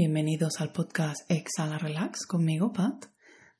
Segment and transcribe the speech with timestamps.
[0.00, 3.04] bienvenidos al podcast Exhala Relax conmigo, Pat,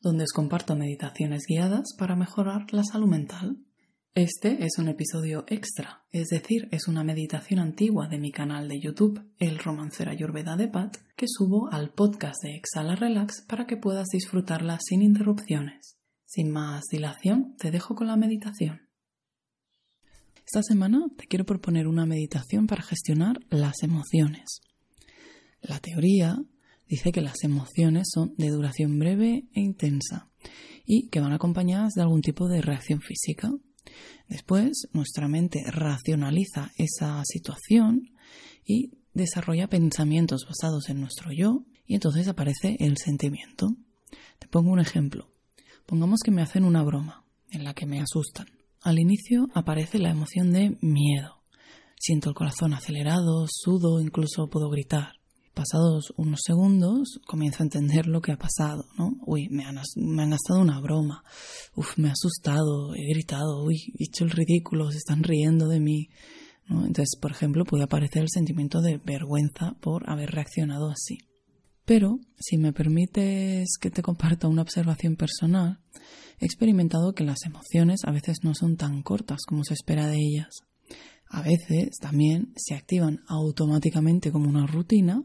[0.00, 3.59] donde os comparto meditaciones guiadas para mejorar la salud mental.
[4.14, 8.80] Este es un episodio extra, es decir, es una meditación antigua de mi canal de
[8.80, 13.77] YouTube, El Romancera Ayurveda de Pat, que subo al podcast de Exhala Relax para que
[13.77, 15.98] puedas disfrutarla sin interrupciones.
[16.25, 18.88] Sin más dilación, te dejo con la meditación.
[20.46, 24.63] Esta semana te quiero proponer una meditación para gestionar las emociones.
[25.63, 26.43] La teoría
[26.89, 30.29] dice que las emociones son de duración breve e intensa
[30.85, 33.53] y que van acompañadas de algún tipo de reacción física.
[34.28, 38.11] Después, nuestra mente racionaliza esa situación
[38.64, 43.77] y desarrolla pensamientos basados en nuestro yo y entonces aparece el sentimiento.
[44.39, 45.31] Te pongo un ejemplo.
[45.86, 48.47] Pongamos que me hacen una broma en la que me asustan.
[48.83, 51.42] Al inicio aparece la emoción de miedo.
[51.98, 55.19] Siento el corazón acelerado, sudo, incluso puedo gritar.
[55.61, 59.19] Pasados unos segundos comienzo a entender lo que ha pasado, ¿no?
[59.27, 61.22] Uy, me han, me han gastado una broma.
[61.77, 65.78] Uf, me ha asustado, he gritado, uy, he hecho el ridículo, se están riendo de
[65.78, 66.08] mí.
[66.67, 66.86] ¿no?
[66.86, 71.19] Entonces, por ejemplo, puede aparecer el sentimiento de vergüenza por haber reaccionado así.
[71.84, 75.83] Pero, si me permites que te comparta una observación personal,
[76.39, 80.20] he experimentado que las emociones a veces no son tan cortas como se espera de
[80.20, 80.62] ellas.
[81.28, 85.22] A veces también se activan automáticamente como una rutina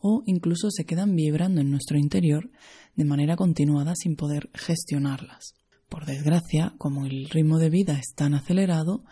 [0.00, 2.50] o incluso se quedan vibrando en nuestro interior
[2.96, 5.54] de manera continuada sin poder gestionarlas.
[5.88, 9.04] Por desgracia, como el ritmo de vida es tan acelerado,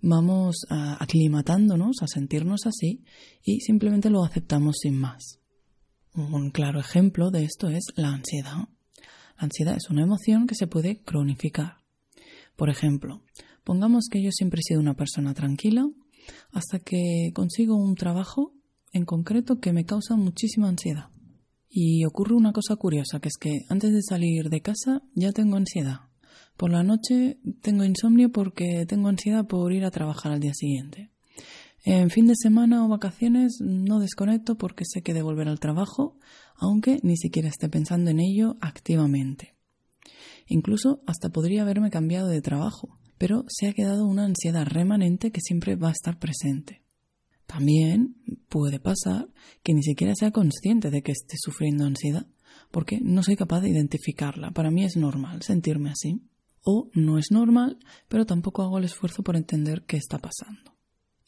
[0.00, 3.04] vamos aclimatándonos a sentirnos así
[3.42, 5.38] y simplemente lo aceptamos sin más.
[6.14, 8.68] Un claro ejemplo de esto es la ansiedad.
[9.36, 11.78] La ansiedad es una emoción que se puede cronificar.
[12.56, 13.22] Por ejemplo,
[13.64, 15.88] pongamos que yo siempre he sido una persona tranquila
[16.52, 18.52] hasta que consigo un trabajo
[18.94, 21.08] en concreto que me causa muchísima ansiedad.
[21.68, 25.56] Y ocurre una cosa curiosa, que es que antes de salir de casa ya tengo
[25.56, 26.08] ansiedad.
[26.56, 31.10] Por la noche tengo insomnio porque tengo ansiedad por ir a trabajar al día siguiente.
[31.84, 36.16] En fin de semana o vacaciones no desconecto porque sé que de volver al trabajo,
[36.56, 39.56] aunque ni siquiera esté pensando en ello activamente.
[40.46, 45.40] Incluso hasta podría haberme cambiado de trabajo, pero se ha quedado una ansiedad remanente que
[45.40, 46.83] siempre va a estar presente.
[47.54, 48.16] También
[48.48, 49.28] puede pasar
[49.62, 52.26] que ni siquiera sea consciente de que esté sufriendo ansiedad,
[52.72, 54.50] porque no soy capaz de identificarla.
[54.50, 56.20] Para mí es normal sentirme así.
[56.62, 57.78] O no es normal,
[58.08, 60.74] pero tampoco hago el esfuerzo por entender qué está pasando.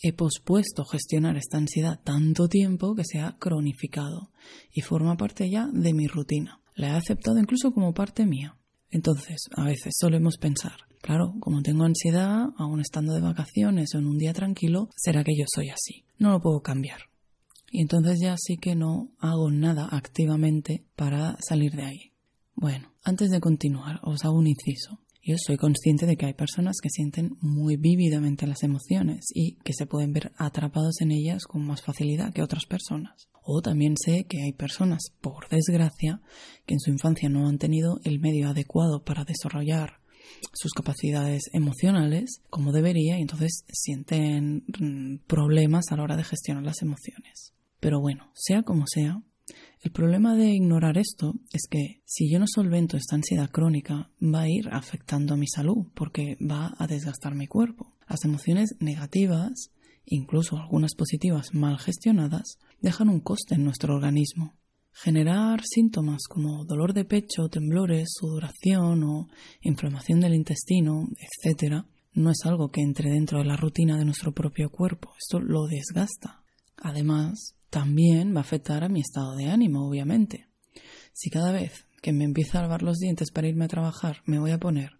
[0.02, 4.32] He pospuesto gestionar esta ansiedad tanto tiempo que se ha cronificado
[4.72, 6.60] y forma parte ya de mi rutina.
[6.74, 8.56] La he aceptado incluso como parte mía.
[8.90, 14.06] Entonces, a veces solemos pensar, claro, como tengo ansiedad, aún estando de vacaciones o en
[14.06, 16.04] un día tranquilo, será que yo soy así.
[16.18, 17.00] No lo puedo cambiar.
[17.70, 22.12] Y entonces ya sí que no hago nada activamente para salir de ahí.
[22.54, 25.00] Bueno, antes de continuar, os hago un inciso.
[25.22, 29.72] Yo soy consciente de que hay personas que sienten muy vívidamente las emociones y que
[29.72, 33.28] se pueden ver atrapados en ellas con más facilidad que otras personas.
[33.42, 36.20] O también sé que hay personas, por desgracia,
[36.64, 40.00] que en su infancia no han tenido el medio adecuado para desarrollar
[40.52, 46.62] sus capacidades emocionales como debería y entonces sienten mm, problemas a la hora de gestionar
[46.62, 47.52] las emociones.
[47.80, 49.22] Pero bueno, sea como sea,
[49.80, 54.40] el problema de ignorar esto es que si yo no solvento esta ansiedad crónica, va
[54.40, 57.94] a ir afectando a mi salud porque va a desgastar mi cuerpo.
[58.08, 59.70] Las emociones negativas,
[60.04, 64.54] incluso algunas positivas mal gestionadas, dejan un coste en nuestro organismo.
[65.02, 69.28] Generar síntomas como dolor de pecho, temblores, sudoración o
[69.60, 71.84] inflamación del intestino, etc.,
[72.14, 75.12] no es algo que entre dentro de la rutina de nuestro propio cuerpo.
[75.18, 76.42] Esto lo desgasta.
[76.78, 80.48] Además, también va a afectar a mi estado de ánimo, obviamente.
[81.12, 84.38] Si cada vez que me empiezo a lavar los dientes para irme a trabajar me
[84.38, 84.92] voy a poner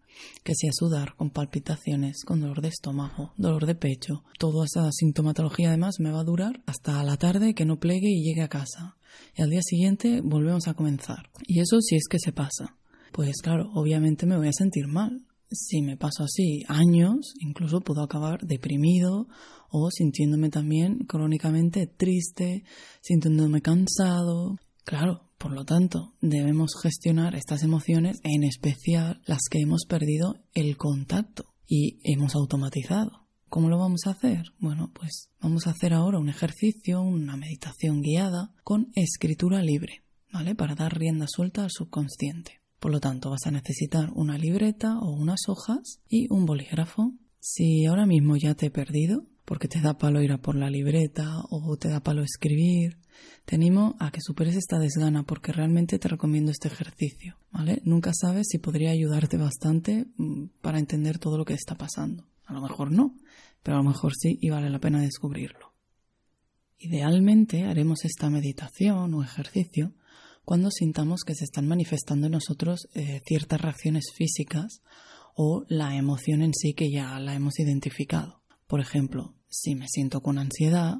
[0.45, 4.91] que si a sudar, con palpitaciones, con dolor de estómago, dolor de pecho, toda esa
[4.93, 8.49] sintomatología además me va a durar hasta la tarde que no plegue y llegue a
[8.49, 8.97] casa.
[9.35, 11.31] Y al día siguiente volvemos a comenzar.
[11.47, 12.77] Y eso si es que se pasa.
[13.13, 18.03] Pues claro, obviamente me voy a sentir mal si me paso así años, incluso puedo
[18.03, 19.29] acabar deprimido
[19.71, 22.65] o sintiéndome también crónicamente triste,
[23.01, 24.59] sintiéndome cansado.
[24.85, 30.77] Claro, por lo tanto, debemos gestionar estas emociones, en especial las que hemos perdido el
[30.77, 33.27] contacto y hemos automatizado.
[33.49, 34.43] ¿Cómo lo vamos a hacer?
[34.59, 40.03] Bueno, pues vamos a hacer ahora un ejercicio, una meditación guiada con escritura libre,
[40.33, 40.55] ¿vale?
[40.55, 42.61] Para dar rienda suelta al subconsciente.
[42.81, 47.13] Por lo tanto, vas a necesitar una libreta o unas hojas y un bolígrafo.
[47.39, 50.69] Si ahora mismo ya te he perdido, porque te da palo ir a por la
[50.69, 52.99] libreta o te da palo escribir,
[53.47, 57.81] te animo a que superes esta desgana porque realmente te recomiendo este ejercicio, ¿vale?
[57.85, 62.29] Nunca sabes si podría ayudarte bastante mm, para entender todo lo que está pasando.
[62.45, 63.17] A lo mejor no,
[63.63, 65.73] pero a lo mejor sí y vale la pena descubrirlo.
[66.79, 69.95] Idealmente haremos esta meditación o ejercicio
[70.45, 74.83] cuando sintamos que se están manifestando en nosotros eh, ciertas reacciones físicas
[75.35, 78.46] o la emoción en sí que ya la hemos identificado.
[78.67, 80.97] Por ejemplo, si me siento con ansiedad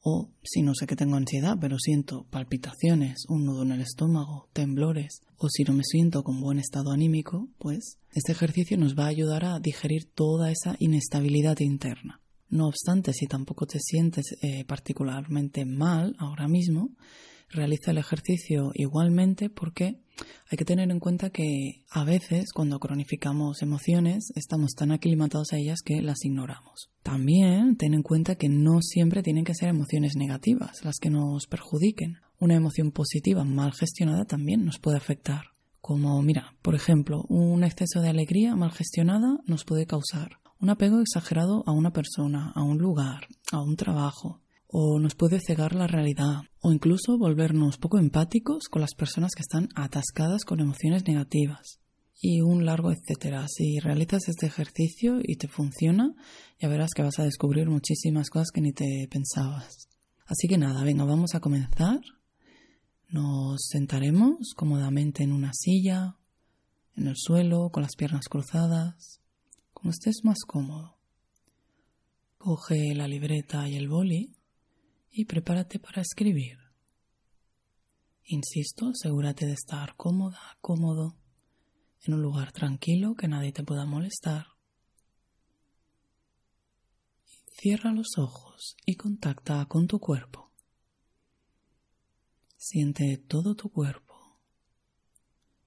[0.00, 4.48] o si no sé que tengo ansiedad pero siento palpitaciones, un nudo en el estómago,
[4.52, 9.04] temblores o si no me siento con buen estado anímico, pues este ejercicio nos va
[9.04, 12.20] a ayudar a digerir toda esa inestabilidad interna.
[12.50, 16.90] No obstante, si tampoco te sientes eh, particularmente mal ahora mismo,
[17.48, 20.00] realiza el ejercicio igualmente porque
[20.50, 25.58] hay que tener en cuenta que a veces cuando cronificamos emociones estamos tan aclimatados a
[25.58, 26.90] ellas que las ignoramos.
[27.02, 31.46] También ten en cuenta que no siempre tienen que ser emociones negativas las que nos
[31.46, 32.18] perjudiquen.
[32.38, 35.46] Una emoción positiva mal gestionada también nos puede afectar.
[35.80, 41.00] Como, mira, por ejemplo, un exceso de alegría mal gestionada nos puede causar un apego
[41.00, 44.40] exagerado a una persona, a un lugar, a un trabajo,
[44.76, 49.42] o nos puede cegar la realidad, o incluso volvernos poco empáticos con las personas que
[49.42, 51.78] están atascadas con emociones negativas.
[52.20, 53.46] Y un largo etcétera.
[53.46, 56.16] Si realizas este ejercicio y te funciona,
[56.60, 59.88] ya verás que vas a descubrir muchísimas cosas que ni te pensabas.
[60.26, 62.00] Así que nada, venga, vamos a comenzar.
[63.08, 66.16] Nos sentaremos cómodamente en una silla,
[66.96, 69.20] en el suelo, con las piernas cruzadas,
[69.72, 70.96] como estés más cómodo.
[72.38, 74.34] Coge la libreta y el boli
[75.16, 76.58] y prepárate para escribir.
[78.24, 81.16] Insisto, asegúrate de estar cómoda, cómodo,
[82.04, 84.48] en un lugar tranquilo que nadie te pueda molestar.
[87.52, 90.50] Cierra los ojos y contacta con tu cuerpo.
[92.56, 94.40] Siente todo tu cuerpo.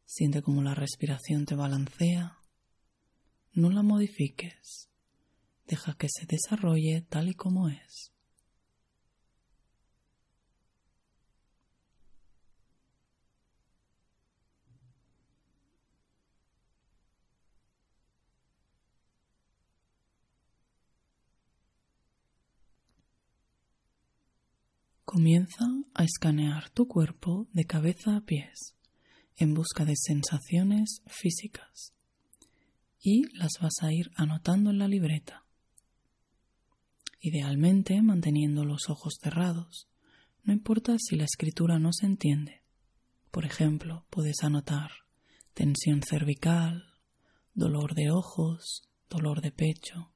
[0.04, 2.40] Siente cómo la respiración te balancea.
[3.54, 4.90] No la modifiques.
[5.66, 8.17] Deja que se desarrolle tal y como es.
[25.18, 25.66] Comienza
[25.96, 28.76] a escanear tu cuerpo de cabeza a pies
[29.36, 31.96] en busca de sensaciones físicas
[33.02, 35.44] y las vas a ir anotando en la libreta.
[37.20, 39.90] Idealmente manteniendo los ojos cerrados,
[40.44, 42.62] no importa si la escritura no se entiende.
[43.32, 44.92] Por ejemplo, puedes anotar
[45.56, 46.94] tensión cervical,
[47.56, 50.14] dolor de ojos, dolor de pecho.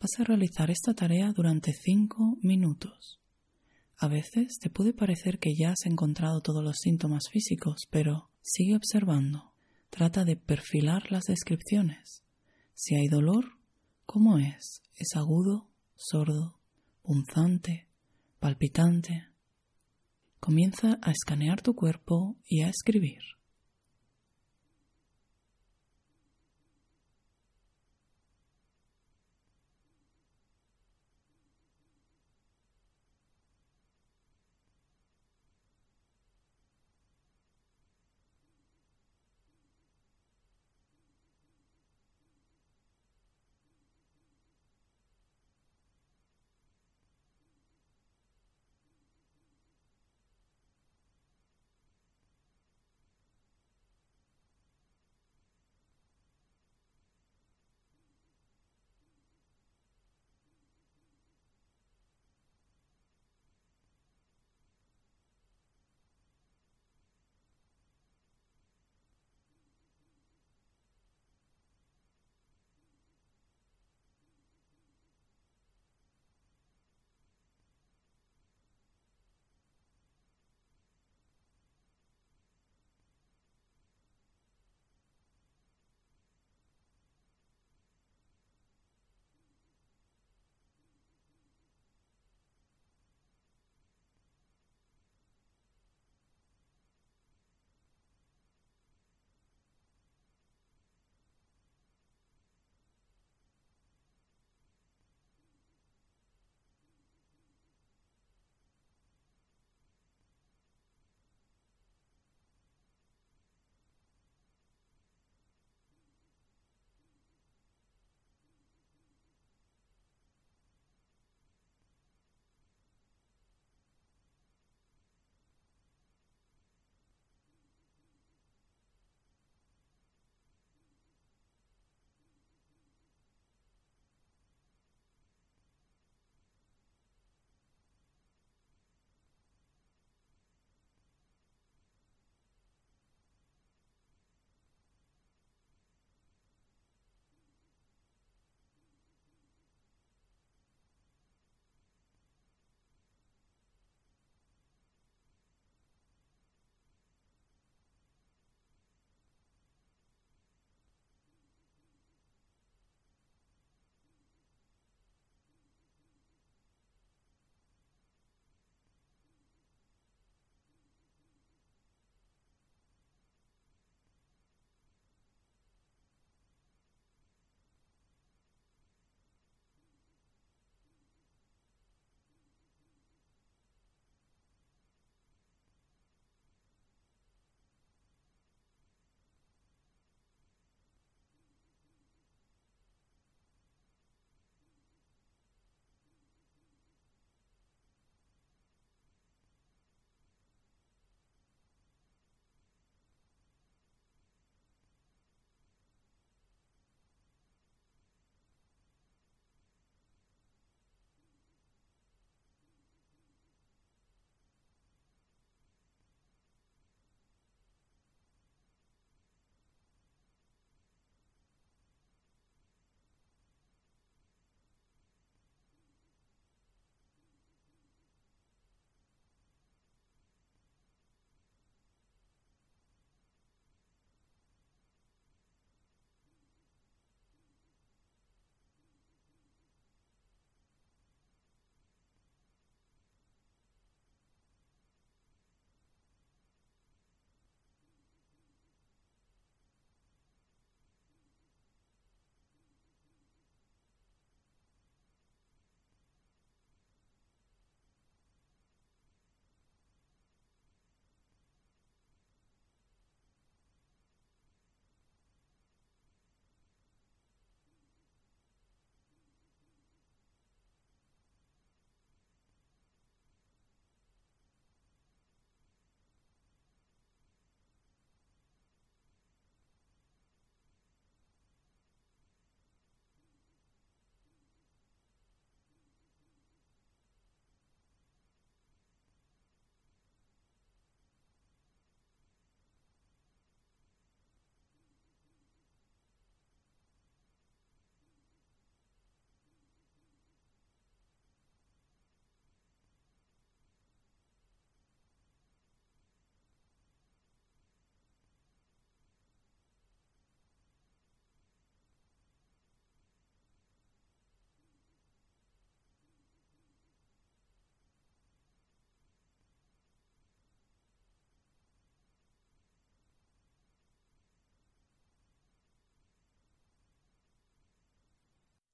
[0.00, 3.19] Vas a realizar esta tarea durante cinco minutos.
[4.02, 8.74] A veces te puede parecer que ya has encontrado todos los síntomas físicos, pero sigue
[8.74, 9.52] observando.
[9.90, 12.22] Trata de perfilar las descripciones.
[12.72, 13.58] Si hay dolor,
[14.06, 14.80] ¿cómo es?
[14.94, 16.58] ¿Es agudo, sordo,
[17.02, 17.88] punzante,
[18.38, 19.28] palpitante?
[20.38, 23.20] Comienza a escanear tu cuerpo y a escribir.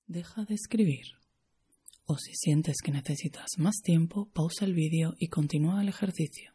[0.07, 1.07] Deja de escribir.
[2.05, 6.53] O si sientes que necesitas más tiempo, pausa el vídeo y continúa el ejercicio.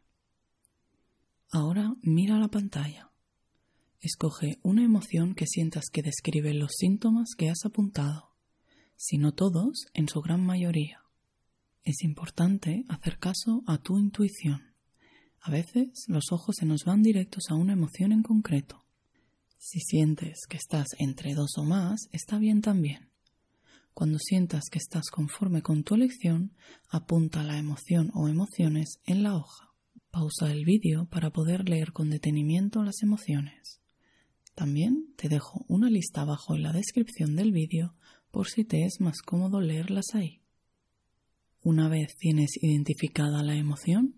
[1.52, 3.12] Ahora mira la pantalla.
[4.00, 8.32] Escoge una emoción que sientas que describe los síntomas que has apuntado,
[8.96, 11.04] si no todos, en su gran mayoría.
[11.84, 14.74] Es importante hacer caso a tu intuición.
[15.42, 18.86] A veces los ojos se nos van directos a una emoción en concreto.
[19.58, 23.11] Si sientes que estás entre dos o más, está bien también.
[24.02, 26.56] Cuando sientas que estás conforme con tu elección,
[26.90, 29.76] apunta la emoción o emociones en la hoja.
[30.10, 33.80] Pausa el vídeo para poder leer con detenimiento las emociones.
[34.56, 37.94] También te dejo una lista abajo en la descripción del vídeo
[38.32, 40.42] por si te es más cómodo leerlas ahí.
[41.62, 44.16] Una vez tienes identificada la emoción,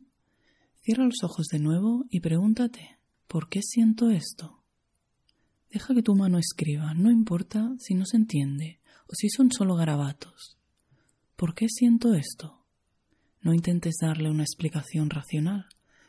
[0.80, 4.64] cierra los ojos de nuevo y pregúntate ¿por qué siento esto?
[5.70, 9.76] Deja que tu mano escriba, no importa si no se entiende o si son solo
[9.76, 10.58] garabatos.
[11.36, 12.66] ¿Por qué siento esto?
[13.42, 15.68] No intentes darle una explicación racional,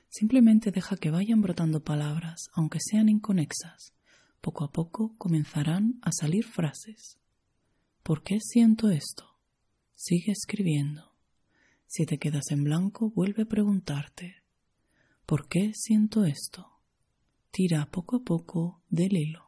[0.08, 3.92] simplemente deja que vayan brotando palabras, aunque sean inconexas.
[4.40, 7.18] Poco a poco comenzarán a salir frases.
[8.02, 9.38] ¿Por qué siento esto?
[9.94, 11.14] Sigue escribiendo.
[11.86, 14.42] Si te quedas en blanco, vuelve a preguntarte.
[15.26, 16.78] ¿Por qué siento esto?
[17.50, 19.43] Tira poco a poco del hilo.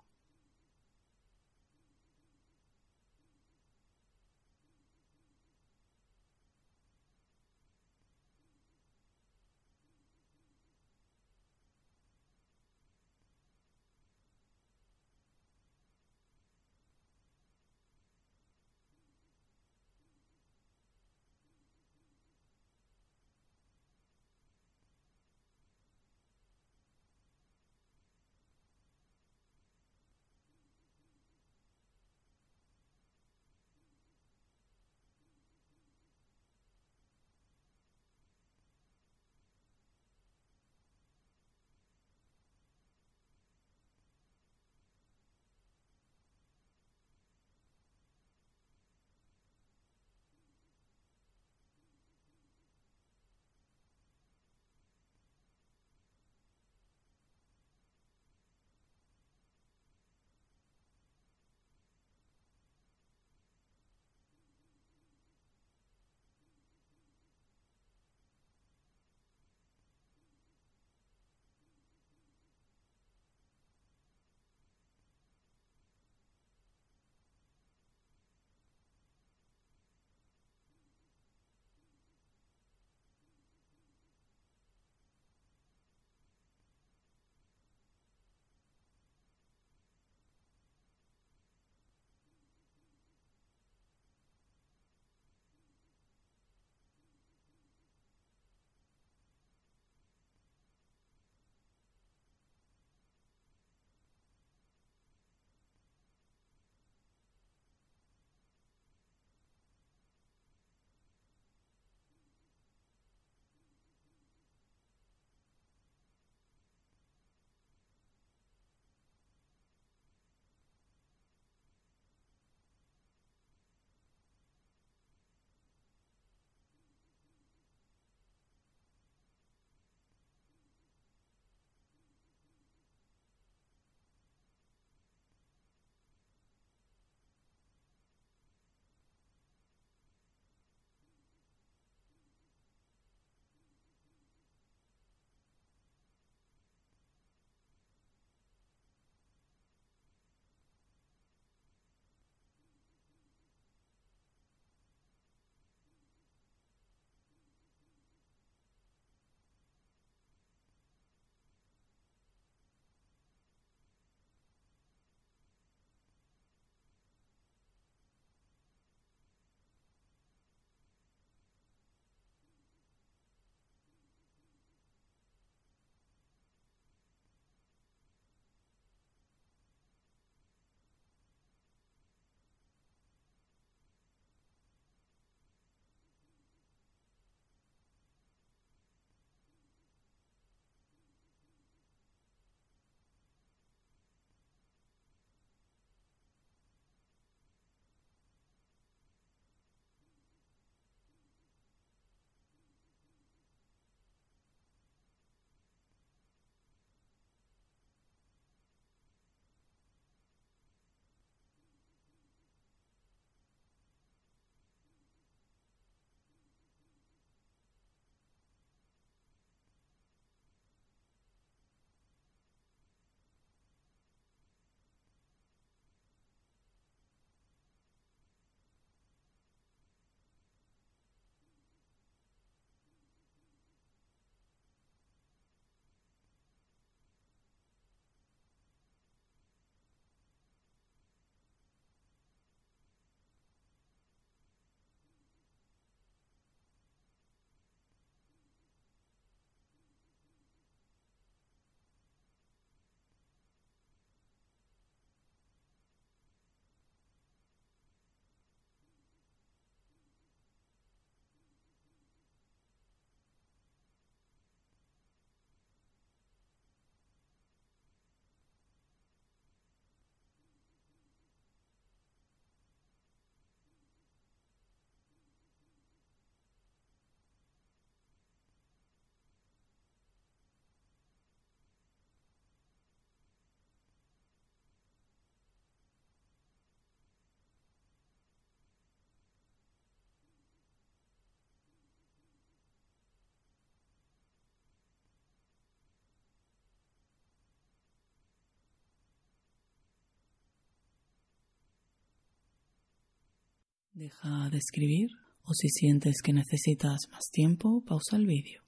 [303.96, 305.08] Deja de escribir
[305.42, 308.62] o si sientes que necesitas más tiempo, pausa el vídeo.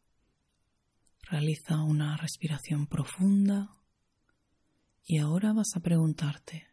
[1.20, 3.76] Realiza una respiración profunda
[5.04, 6.68] y ahora vas a preguntarte,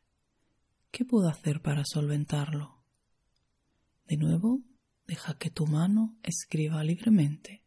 [0.92, 2.82] ¿qué puedo hacer para solventarlo?
[4.08, 4.62] De nuevo,
[5.06, 7.62] deja que tu mano escriba libremente.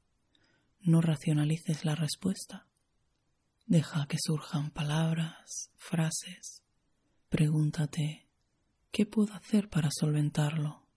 [0.81, 2.67] No racionalices la respuesta.
[3.67, 6.63] Deja que surjan palabras, frases.
[7.29, 8.28] Pregúntate,
[8.91, 10.88] ¿qué puedo hacer para solventarlo?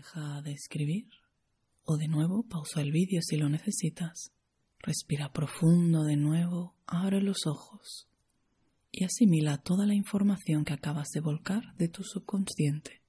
[0.00, 1.10] Deja de escribir
[1.84, 4.32] o de nuevo pausa el vídeo si lo necesitas.
[4.78, 8.08] Respira profundo de nuevo, abre los ojos
[8.90, 13.02] y asimila toda la información que acabas de volcar de tu subconsciente.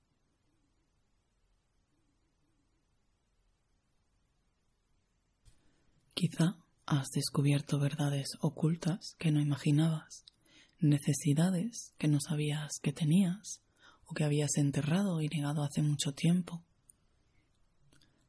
[6.13, 10.25] Quizá has descubierto verdades ocultas que no imaginabas,
[10.82, 13.63] necesidades que no sabías que tenías
[14.04, 16.65] o que habías enterrado y negado hace mucho tiempo.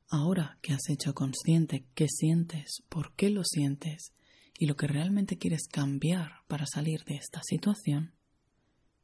[0.09, 4.12] Ahora que has hecho consciente qué sientes, por qué lo sientes
[4.59, 8.15] y lo que realmente quieres cambiar para salir de esta situación,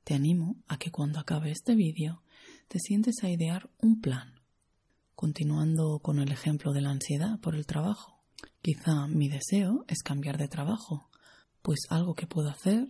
[0.05, 2.23] te animo a que cuando acabe este vídeo
[2.69, 4.41] te sientes a idear un plan.
[5.15, 8.23] Continuando con el ejemplo de la ansiedad por el trabajo,
[8.63, 11.11] quizá mi deseo es cambiar de trabajo,
[11.63, 12.87] pues algo que puedo hacer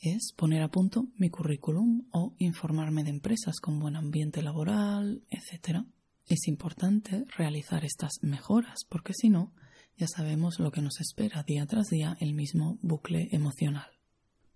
[0.00, 5.84] es poner a punto mi currículum o informarme de empresas con buen ambiente laboral, etc.
[6.28, 9.54] Es importante realizar estas mejoras porque si no,
[9.96, 13.88] ya sabemos lo que nos espera día tras día el mismo bucle emocional.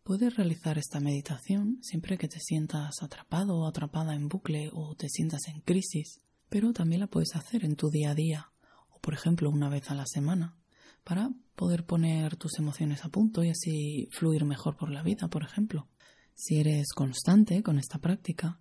[0.03, 5.09] Puedes realizar esta meditación siempre que te sientas atrapado o atrapada en bucle o te
[5.09, 8.53] sientas en crisis, pero también la puedes hacer en tu día a día
[8.91, 10.59] o por ejemplo una vez a la semana
[11.05, 15.43] para poder poner tus emociones a punto y así fluir mejor por la vida, por
[15.43, 15.89] ejemplo.
[16.35, 18.61] Si eres constante con esta práctica,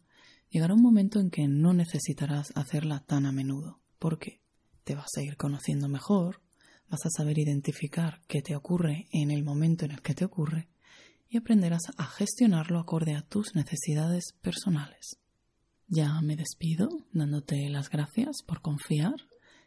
[0.51, 4.41] llegará un momento en que no necesitarás hacerla tan a menudo, porque
[4.83, 6.41] te vas a ir conociendo mejor,
[6.89, 10.67] vas a saber identificar qué te ocurre en el momento en el que te ocurre
[11.29, 15.17] y aprenderás a gestionarlo acorde a tus necesidades personales.
[15.87, 19.15] Ya me despido dándote las gracias por confiar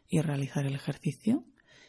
[0.07, 1.45] y realizar el ejercicio.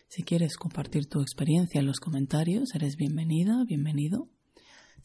[0.07, 4.29] Si quieres compartir tu experiencia en los comentarios, eres bienvenida, bienvenido.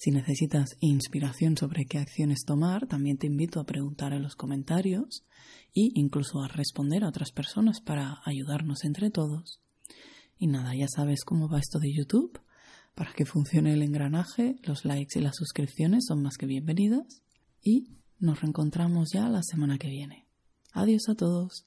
[0.01, 5.27] Si necesitas inspiración sobre qué acciones tomar, también te invito a preguntar en los comentarios
[5.75, 9.61] e incluso a responder a otras personas para ayudarnos entre todos.
[10.39, 12.41] Y nada, ya sabes cómo va esto de YouTube.
[12.95, 17.23] Para que funcione el engranaje, los likes y las suscripciones son más que bienvenidas.
[17.63, 20.27] Y nos reencontramos ya la semana que viene.
[20.73, 21.67] Adiós a todos.